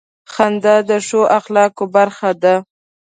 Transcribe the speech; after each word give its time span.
•خندا 0.33 0.75
د 0.89 0.91
ښو 1.07 1.21
اخلاقو 1.37 1.83
برخه 1.95 2.29
ده. 2.43 2.55